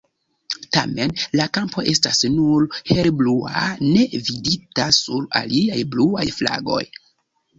Tamen, 0.75 1.11
la 1.39 1.45
kampo 1.57 1.83
estas 1.91 2.21
nur 2.37 2.63
helblua 2.91 3.67
ne 3.89 4.07
vidita 4.29 4.87
sur 5.01 5.27
aliaj 5.41 5.79
bluaj 5.93 6.25
flagoj. 6.39 6.83